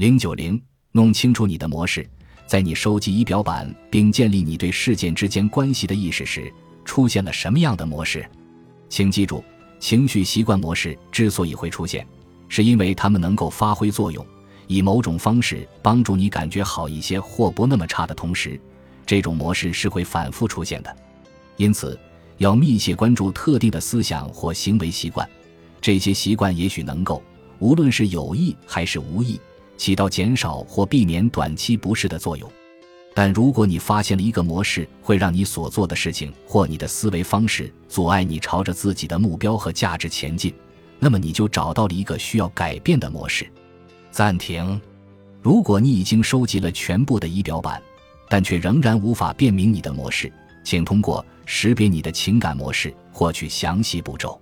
[0.00, 0.58] 零九零，
[0.92, 2.08] 弄清楚你的模式。
[2.46, 6.50] 在你收集仪表板并建立你对事件之间关系的意识时，
[6.86, 8.26] 出现了什么样的模式？
[8.88, 9.44] 请记住，
[9.78, 12.06] 情绪习惯模式之所以会出现，
[12.48, 14.26] 是因为它们能够发挥作用，
[14.68, 18.58] 以某种方式帮助你感觉好一些或不那么差的同时，
[19.04, 20.96] 这种模式是会反复出现的。
[21.58, 22.00] 因此，
[22.38, 25.28] 要密切关注特定的思想或行为习惯，
[25.78, 27.22] 这些习惯也许能够，
[27.58, 29.38] 无论是有意还是无意。
[29.80, 32.52] 起到减少或避免短期不适的作用，
[33.14, 40.52] 但如果你发现了一个模式会让你所做的事情或你的思维方式阻碍你朝着自己的目标和价值前进，
[40.98, 43.50] 那么你就找到了一个需要改变的模式。
[44.10, 44.78] 暂停。
[45.40, 47.82] 如果你已经收集了全部的仪表板，
[48.28, 50.30] 但却仍然无法辨明你的模式，
[50.62, 54.38] 请通过识别你的情感模式获取详细步骤。